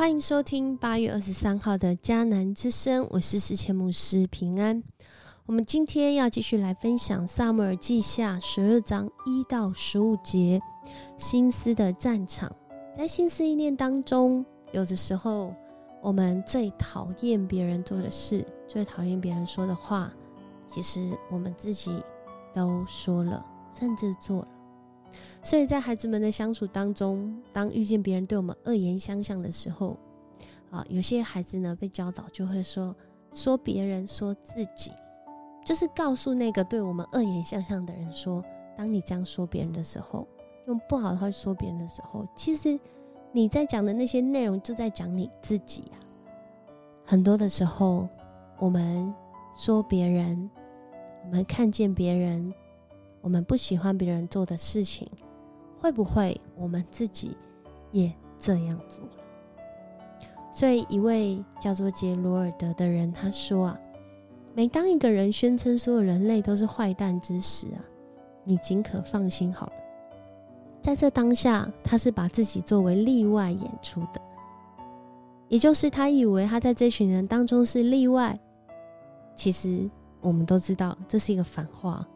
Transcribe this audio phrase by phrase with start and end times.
[0.00, 4.82] 欢迎收听八月二十三号的迦南之声，我是世前牧师平安。
[5.44, 10.58] 我们今天要继续来分享《萨姆尔记下》十二章一到十五节，
[11.18, 12.50] 心思的战场。
[12.96, 14.42] 在心思意念当中，
[14.72, 15.54] 有的时候
[16.00, 20.10] 我们最讨厌别人做的事，最讨厌别人说的话，
[20.66, 22.02] 其实我们自己
[22.54, 23.44] 都说了，
[23.78, 24.48] 甚至做了。
[25.42, 29.96] 所以在孩子们的相处当中，当遇见别人对我们恶言相向的时候，
[30.70, 32.94] 啊，有些孩子呢被教导就会说
[33.32, 34.92] 说别人说自己，
[35.64, 38.44] 就是告诉那个对我们恶言相向的人说，
[38.76, 40.26] 当你这样说别人的时候，
[40.66, 42.78] 用不好的话说别人的时候，其实
[43.32, 45.98] 你在讲的那些内容就在讲你自己呀。
[47.04, 48.08] 很多的时候，
[48.58, 49.12] 我们
[49.54, 50.50] 说别人，
[51.24, 52.52] 我们看见别人，
[53.20, 55.08] 我们不喜欢别人做的事情。
[55.82, 57.34] 会不会我们自己
[57.90, 59.10] 也这样做了？
[60.52, 63.80] 所以一位叫做杰罗尔德的人他说啊，
[64.52, 67.80] 每当一个人宣称所有人类都是坏蛋之时啊，
[68.44, 69.72] 你尽可放心好了。
[70.82, 74.20] 在这当下，他是把自己作为例外演出的，
[75.48, 78.36] 也就是他以为他在这群人当中是例外。
[79.34, 79.88] 其实
[80.20, 82.06] 我们都知道这是一个反话。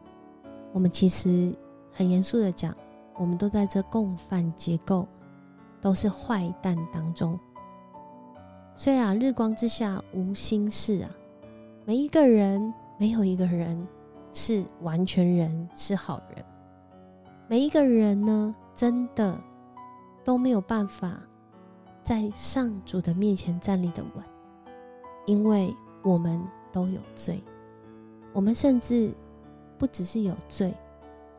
[0.75, 1.55] 我们其实
[1.93, 2.75] 很严肃的讲。
[3.17, 5.07] 我们都在这共犯结构，
[5.79, 7.39] 都是坏蛋当中。
[8.75, 11.09] 所以啊，日光之下无心事啊，
[11.85, 13.87] 每一个人没有一个人
[14.33, 16.43] 是完全人，是好人。
[17.47, 19.39] 每一个人呢，真的
[20.25, 21.17] 都没有办法
[22.03, 24.25] 在上主的面前站立的稳，
[25.25, 27.41] 因为我们都有罪，
[28.33, 29.13] 我们甚至
[29.77, 30.73] 不只是有罪。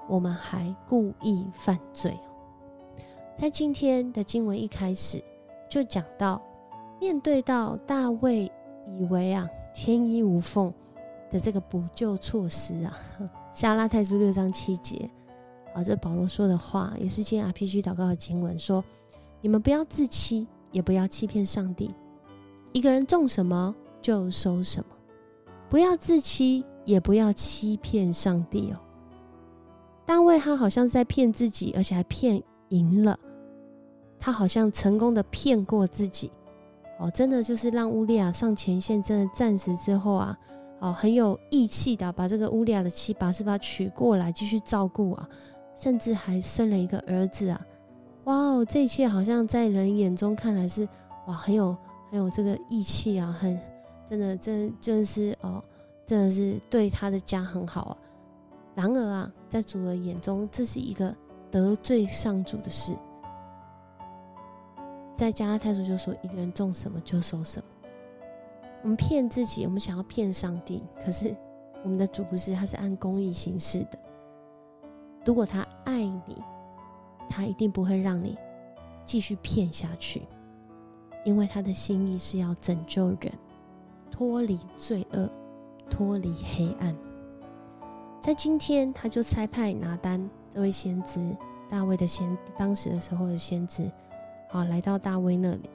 [0.09, 2.17] 我们还故意犯罪
[3.37, 5.23] 在今天的经文一开始
[5.69, 6.41] 就讲到，
[7.01, 8.51] 面对到大卫
[8.87, 10.73] 以为啊天衣无缝
[11.31, 12.97] 的这个补救措施啊，
[13.53, 15.11] 下拉太书六章七节
[15.75, 18.83] 啊，这保罗说的话也是今天 RPG 祷告的经文，说
[19.41, 21.93] 你们不要自欺，也不要欺骗上帝。
[22.73, 24.97] 一个人种什么就收什么，
[25.69, 28.81] 不要自欺，也不要欺骗上帝哦。
[30.07, 33.19] 大卫他好像是在骗自己，而且还骗赢了。
[34.19, 36.31] 他好像成功的骗过自己，
[36.99, 40.39] 哦，真的就是让乌利亚上前线，真的战死之后啊，
[40.81, 45.29] 哦，很有义气的把这个乌利亚的妻拔示巴娶过来，继续照顾啊，
[45.77, 47.61] 甚至还生了一个儿子啊。
[48.25, 50.89] 哇哦，这一切好像在人眼中看来是
[51.27, 51.77] 哇，很有
[52.11, 53.59] 很有这个义气啊，很
[54.07, 55.63] 真的，真真是哦，
[56.07, 57.99] 真的是对他的家很好啊。
[58.75, 61.15] 然而啊，在主的眼中，这是一个
[61.51, 62.97] 得罪上主的事。
[65.15, 67.67] 在加拉太书就说：“一个人种什么就收什么。”
[68.83, 71.35] 我们骗自己，我们想要骗上帝，可是
[71.83, 73.99] 我们的主不是，他是按公义行事的。
[75.25, 76.41] 如果他爱你，
[77.31, 78.37] 他一定不会让你
[79.05, 80.23] 继续骗下去，
[81.25, 83.33] 因为他的心意是要拯救人，
[84.11, 85.29] 脱离罪恶，
[85.91, 86.95] 脱离黑暗。
[88.21, 91.37] 在今天，他就差派拿丹这位先知，
[91.71, 93.91] 大卫的先当时的时候的先知，
[94.51, 95.71] 好来到大卫那里，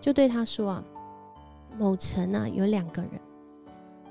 [0.00, 0.84] 就对他说啊，
[1.78, 3.10] 某城啊有两个人，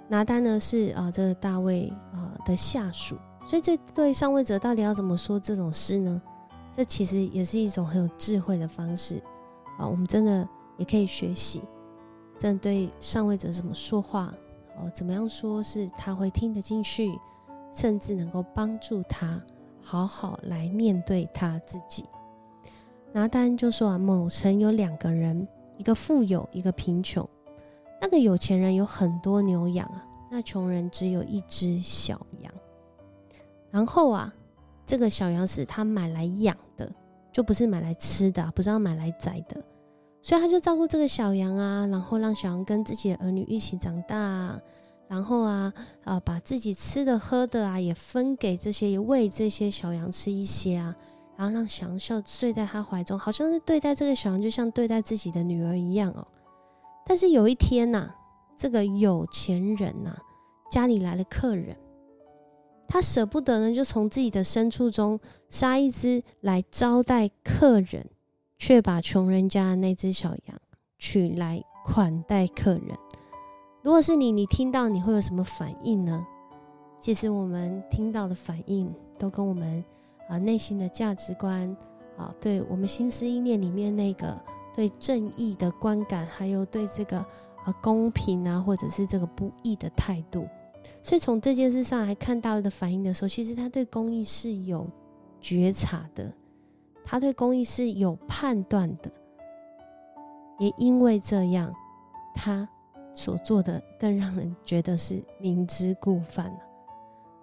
[0.09, 3.15] 拿丹呢是啊这个大卫啊的下属，
[3.47, 6.21] 所以这对上位者到底要怎么说这种事呢？
[6.73, 9.21] 这其实也是一种很有智慧的方式
[9.77, 10.45] 啊，我们真的
[10.75, 11.61] 也可以学习，
[12.37, 14.33] 真的对上位者怎么说话，
[14.77, 17.11] 哦，怎么样说是他会听得进去。
[17.73, 19.37] 甚至能够帮助他
[19.81, 22.05] 好好来面对他自己。
[23.11, 25.45] 拿单就说啊，某城有两个人，
[25.75, 27.27] 一个富有，一个贫穷。
[27.99, 32.53] 那个有钱人有很多牛羊啊，那穷人只有一只小羊。
[33.69, 34.33] 然后啊，
[34.85, 36.89] 这个小羊是他买来养的，
[37.29, 39.61] 就不是买来吃的，不是要买来宰的，
[40.25, 44.59] 所以他就照顾这个小羊啊，然后让小羊跟自己的儿女一起长大。
[45.07, 45.71] 然后啊，
[46.03, 50.95] 啊，把自己吃的喝的啊，也分给这些，也喂这些小羊吃一些啊，
[51.37, 56.25] 然后让小羊笑睡在他怀中，好像是对待这个小羊就像对待自己的女儿一样哦。
[57.05, 58.09] 但是有一天呐，
[58.57, 60.17] 这个有钱人呐，
[60.71, 61.77] 家里来了客人，
[62.87, 65.19] 他舍不得呢，就从自己的牲畜中
[65.49, 68.09] 杀一只来招待客人，
[68.65, 70.59] 却把穷人家的那只小羊
[70.97, 72.97] 取来款待客人。
[73.83, 76.25] 如果是你，你听到你会有什么反应呢？
[76.99, 79.85] 其实我们听到的反应都跟我们
[80.27, 81.77] 啊内心的价值观
[82.17, 84.35] 啊，对我们心思意念里面那个
[84.73, 90.47] 对正义的观感，还有对这个啊公平啊，或者是这个不义的态度。
[91.03, 94.89] 所以从这件事上来看到的反应的时候，其实他对公义是有
[95.39, 96.33] 觉察的，
[97.05, 99.11] 他对公益是有判断的。
[100.57, 101.71] 也因为这样，
[102.33, 102.67] 他
[103.13, 106.51] 所做的更让人觉得是明知故犯。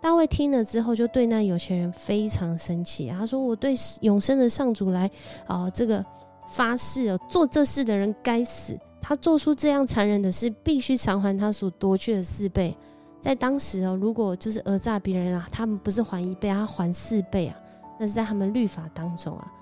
[0.01, 3.09] 大卫听了之后，就对那有钱人非常生气。
[3.11, 5.09] 他说：“我对永生的上主来
[5.47, 6.05] 啊，这个
[6.49, 8.77] 发誓哦，做这事的人该死。
[9.01, 12.77] 他做出这样残忍的事，必须偿还他所夺去的四倍。
[13.21, 17.57] 在当时哦，如果就是讹诈别人啊，他们不是还一倍，他还四倍啊。
[18.03, 19.53] 那是在他们律法当中啊。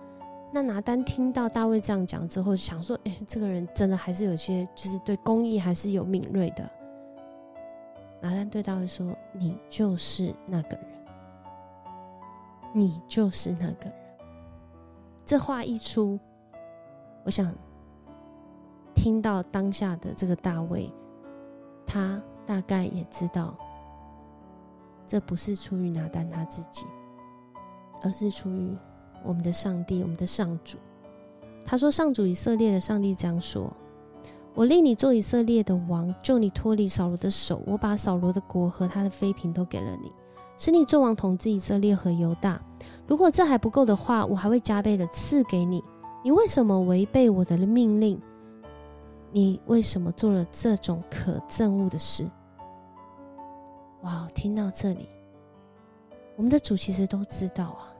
[0.50, 6.66] 那拿单听到大卫这样讲之后，想说：哎，这个人真的还是有些，就是对公义还是有敏锐的。”
[8.18, 10.86] 拿单对大卫说：“你就是那个人，
[12.72, 13.92] 你就是那个人。”
[15.22, 16.18] 这话一出，
[17.24, 17.54] 我想
[18.94, 20.90] 听到当下的这个大卫，
[21.86, 23.54] 他大概也知道，
[25.06, 26.86] 这不是出于拿单他自己，
[28.02, 28.76] 而是出于
[29.22, 30.78] 我们的上帝，我们的上主。
[31.64, 33.72] 他说：“上主以色列的上帝这样说。”
[34.52, 37.62] 我立你做以色列的王，救你脱离扫罗的手。
[37.66, 40.10] 我把扫罗的国和他的妃嫔都给了你，
[40.58, 42.60] 使你做王统治以色列和犹大。
[43.06, 45.82] 如果这还不够的话，我还会加倍的赐给你。
[46.24, 48.20] 你为什么违背我的命令？
[49.30, 52.28] 你为什么做了这种可憎恶的事？
[54.02, 54.28] 哇！
[54.34, 55.08] 听到这里，
[56.40, 57.92] 我们的主其实都知道啊。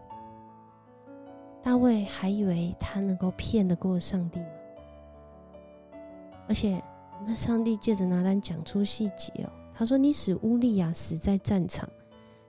[1.62, 4.46] 大卫还以为他能够骗得过上帝吗？
[6.48, 6.82] 而且，
[7.26, 9.50] 那上帝借着拿单讲出细节哦。
[9.74, 11.86] 他说：“你使乌利亚死在战场，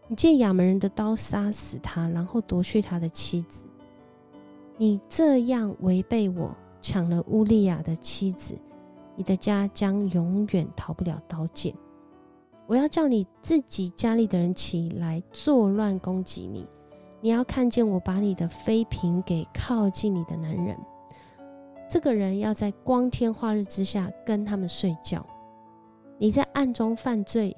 [0.08, 3.66] 你借亚门人的刀杀死他，然后夺去他的妻子。
[4.78, 8.58] 你这样违背我，抢了乌利亚的妻子，
[9.18, 11.76] 你的家将永远逃不了刀剑。
[12.72, 16.66] 我要叫你自己家里的人起来作乱攻击你。
[17.20, 20.78] 你要看见我把你的妃嫔给靠近你的男人。”
[21.92, 25.26] 这个人要在光天化日之下跟他们睡觉，
[26.18, 27.54] 你在暗中犯罪，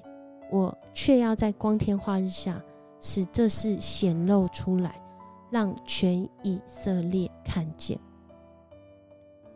[0.51, 2.59] 我却要在光天化日下
[2.99, 4.99] 使这事显露出来，
[5.51, 7.99] 让全以色列看见。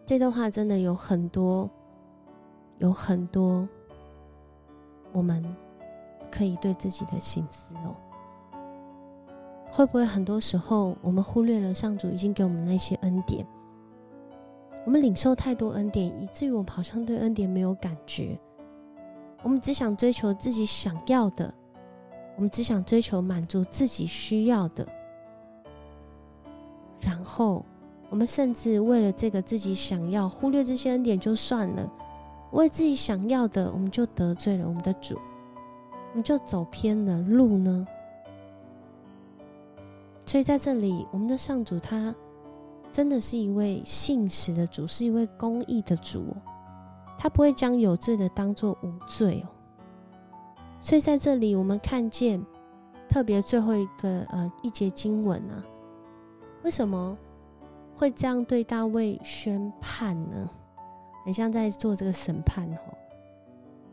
[0.06, 1.68] 这段话真的有很多，
[2.78, 3.68] 有很多，
[5.18, 5.44] 我们
[6.30, 7.96] 可以对自己的心思哦。
[9.72, 13.44] 会不会很多时候我们忽略了上主已经给我们那些恩典？
[14.86, 18.40] 我们领受太多恩典，以至于我们好像对恩典没有感觉。
[19.42, 21.52] 我们只想追求自己想要的，
[22.36, 24.88] 我们只想追求满足自己需要的。
[27.02, 27.66] 然后，
[28.12, 31.92] 我们甚至为了这个自己想要，忽略这些恩典就算了。
[32.52, 35.16] 为自己想要的，我们就得罪了我们的主，
[36.12, 37.88] 我们就走偏了路呢。
[40.26, 42.14] 所以在这里，我们的上主他。
[42.90, 46.36] 真的是一位信实的主，是一位公义的主，
[47.16, 49.50] 他不会将有罪的当做无罪哦。
[50.82, 52.44] 所以在这里，我们看见
[53.08, 55.62] 特别最后一个呃一节经文啊，
[56.64, 57.16] 为什么
[57.96, 60.50] 会这样对大卫宣判呢？
[61.28, 62.80] 很像在做这个审判哦。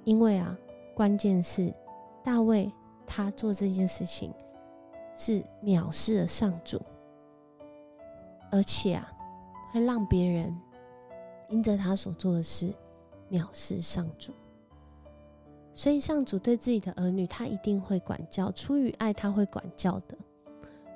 [0.05, 0.57] 因为啊，
[0.95, 1.75] 关键是
[2.23, 2.71] 大卫
[3.05, 4.33] 他做这件事情
[5.17, 6.81] 是藐视了上主。
[8.53, 9.13] 而且啊，
[9.73, 10.57] 会让别人
[11.49, 12.73] 因着他所做的事
[13.29, 14.33] 藐视上主，
[15.73, 20.17] 所以上主对自己的儿女，他一定会管教，出于爱他会管教的。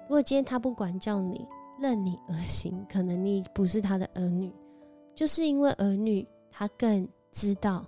[0.02, 1.45] 如果今天他不管教你，
[1.80, 4.52] 任你而行，可能你不是他的儿女，
[5.19, 7.85] 就是因为儿女他更知道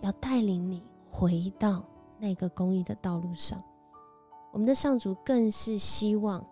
[0.00, 1.84] 要带领你回到
[2.18, 3.62] 那个公益的道路上。
[4.50, 6.42] 我们的上主更是希望。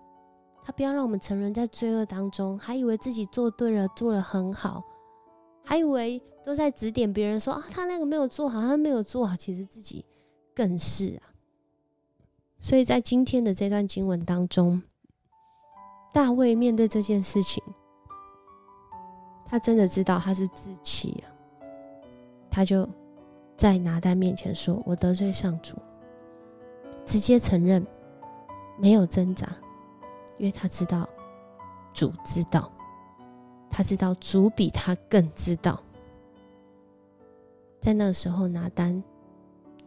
[0.63, 4.85] 他不要让我们成人在罪恶当中，还以为自己做对了，做了很好，
[5.65, 10.05] 还以为都在指点别人说啊，他那个没有做好，他没有做好，其实自己
[10.55, 11.33] 更是啊。
[12.61, 14.83] 所以在今天的这段经文当中，
[16.13, 17.65] 大卫面对这件事情，
[19.53, 21.29] 他真的知道他是自欺啊，
[22.51, 22.89] 他就
[23.55, 25.77] 在拿单面前说：“我得罪上主。”
[27.05, 27.87] 直接承认，
[28.79, 29.47] 没有挣扎。
[30.39, 31.07] 因为他知道
[31.93, 32.73] 主知道，
[33.69, 35.79] 他知道主比他更知道。
[37.79, 39.05] 在那个时候，拿单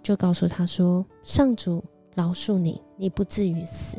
[0.03, 3.97] 就告诉他说：“上主饶恕你，你不至于死。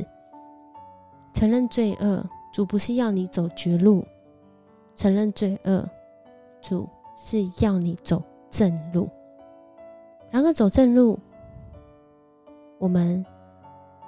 [1.33, 4.07] 承认罪恶，主不是要你走绝路。
[4.97, 5.87] 承认罪恶，
[6.59, 9.07] 主是要你走正路。
[10.29, 11.17] 然而，走正路，
[12.79, 13.25] 我们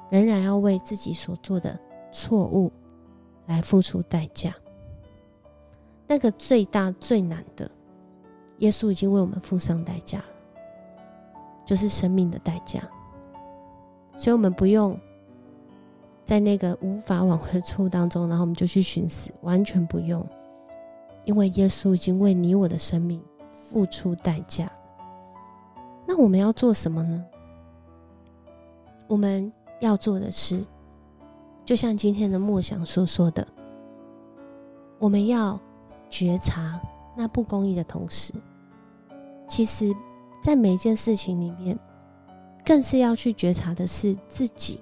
[0.10, 1.80] 仍然要为自己所做的
[2.12, 2.72] 错误
[3.46, 4.54] 来付出代价。
[6.08, 7.70] 那个最大最难的，
[8.58, 10.26] 耶稣已经为我们付上代价了，
[11.64, 12.82] 就是生命的代价。
[14.18, 15.00] 所以，我们不用
[16.26, 20.26] 在那个无法挽回的错误当中，然后我们就去寻死，完全不用，
[21.30, 23.22] 因为耶稣已经为你我的生命
[23.52, 24.68] 付出代价。
[26.08, 27.24] 那我们要做什么呢？
[29.08, 30.66] 我们要做的是，
[31.64, 33.48] 就像今天的默想所说的，
[34.98, 35.60] 我们要
[36.10, 36.82] 觉察
[37.16, 38.34] 那不公义的同时，
[39.48, 39.96] 其实，
[40.42, 41.78] 在每一件事情里面，
[42.66, 44.82] 更是要去觉察的是自己。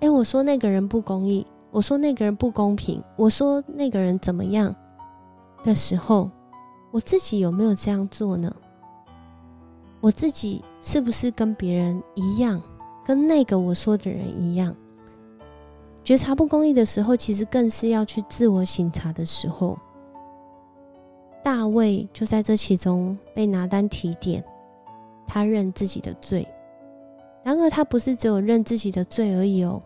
[0.00, 4.74] 哎，我说那个人不公义，我说那个人不公平，我说那个人怎么样
[5.62, 6.30] 的时候，
[6.90, 8.54] 我自己有没有这样做呢？
[10.00, 12.60] 我自己是不是跟别人一样，
[13.04, 14.74] 跟那个我说的人一样？
[16.02, 19.78] 觉察不公义的时候，其实更是要去自我省察的时候。
[21.44, 24.44] 大卫就在这其中被拿单提点，
[25.26, 26.46] 他认自己的罪。
[27.44, 29.80] 然而，他不是只有认自己的罪而已哦，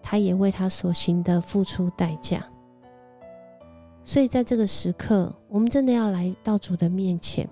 [0.00, 2.44] 他也为他所行的付出代价。
[4.04, 7.48] 所以，在这个时刻，我们真的要来到主的面前。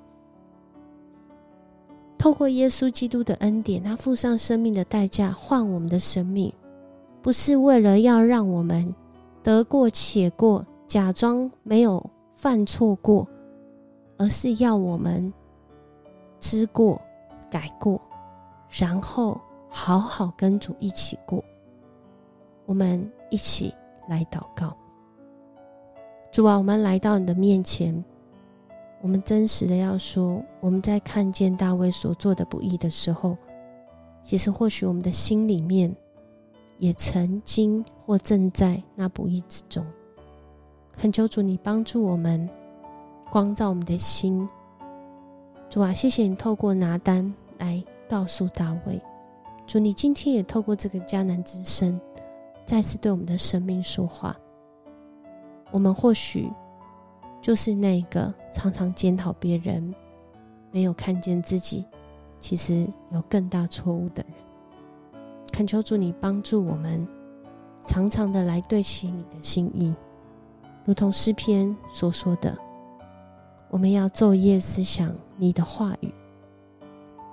[2.19, 6.53] 透过耶稣基督的恩典，他付上生命的代价换我们的生命，
[7.23, 8.95] 不是为了要让我们
[9.43, 13.27] 得过且过，假装没有犯错过，
[14.19, 15.33] 而是要我们
[16.41, 17.01] 知过、
[17.51, 17.99] 改过，
[18.69, 19.41] 然后
[19.71, 21.43] 好好跟主一起过。
[22.67, 23.75] 我们一起
[24.09, 24.77] 来祷告，
[26.33, 28.05] 主啊，我们来到你的面前。
[29.03, 33.37] 我们真实的要说，我们在看见大卫所做的不易的时候，
[34.23, 35.95] 其实或许我们的心里面
[36.79, 39.85] 也曾经或正在那不易之中。
[40.97, 42.49] 恳求主你帮助我们，
[43.31, 44.49] 光照我们的心。
[45.69, 49.01] 主啊，谢谢你透过拿单来告诉大卫。
[49.67, 51.99] 主，你今天也透过这个迦南之声，
[52.67, 54.37] 再次对我们的生命说话。
[55.71, 56.51] 我们或许。
[57.43, 59.95] 就是那个常常检讨别人，
[60.71, 61.87] 没有看见自己
[62.39, 64.35] 其实有更大错误的人。
[65.51, 67.09] 恳求主你帮助我们，
[67.83, 69.95] 常常的来对齐你的心意，
[70.85, 72.55] 如同诗篇所说的，
[73.71, 76.13] 我们要昼夜思想你的话语，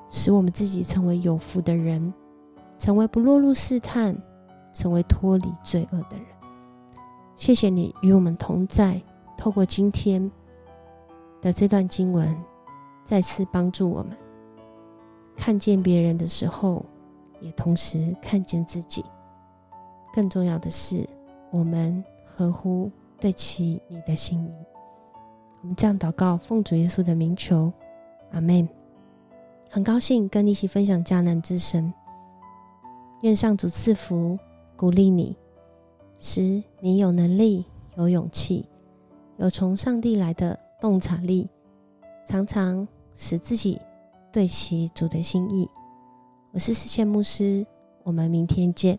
[0.10, 2.14] 使我们自己成为有福的人，
[2.80, 4.16] 成为不落入试探，
[4.72, 6.26] 成为脱离罪恶的人。
[7.38, 9.02] 谢谢你与我们同在。
[9.38, 10.30] 透过今天
[11.40, 12.36] 的这段经文，
[13.06, 14.18] 再次帮助我们
[15.38, 16.84] 看见别人的时候，
[17.40, 19.06] 也同时看见自己。
[20.12, 21.08] 更重要的是，
[21.52, 24.52] 我们合乎对齐你的心意。
[25.62, 27.72] 我们这样祷告，奉主耶稣的名求，
[28.32, 28.68] 阿门。
[29.70, 31.94] 很高兴跟你一起分享迦南之神。
[33.22, 34.38] 愿上主赐福
[34.76, 35.36] 鼓励你，
[36.18, 37.66] 使你有能力、
[37.96, 38.66] 有勇气。
[39.38, 41.48] 有从上帝来的洞察力，
[42.26, 43.80] 常常使自己
[44.32, 45.70] 对其主的心意。
[46.52, 47.66] 我是世界牧师，
[48.04, 48.98] 我们明天见。